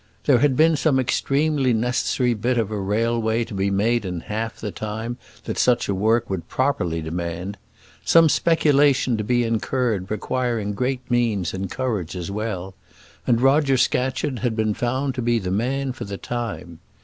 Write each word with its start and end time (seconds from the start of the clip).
There 0.25 0.39
had 0.39 0.57
been 0.57 0.75
some 0.75 0.99
extremely 0.99 1.73
necessary 1.73 2.33
bit 2.33 2.57
of 2.57 2.71
a 2.71 2.79
railway 2.79 3.43
to 3.43 3.53
be 3.53 3.69
made 3.69 4.03
in 4.03 4.21
half 4.21 4.55
the 4.57 4.71
time 4.71 5.17
that 5.43 5.59
such 5.59 5.87
work 5.89 6.27
would 6.27 6.47
properly 6.49 7.03
demand, 7.03 7.55
some 8.03 8.27
speculation 8.27 9.15
to 9.17 9.23
be 9.23 9.43
incurred 9.43 10.09
requiring 10.09 10.73
great 10.73 11.01
means 11.11 11.53
and 11.53 11.69
courage 11.69 12.15
as 12.15 12.31
well, 12.31 12.73
and 13.27 13.41
Roger 13.41 13.77
Scatcherd 13.77 14.39
had 14.39 14.55
been 14.55 14.73
found 14.73 15.13
to 15.13 15.21
be 15.21 15.37
the 15.37 15.51
man 15.51 15.93
for 15.93 16.05
the 16.05 16.17
time. 16.17 16.79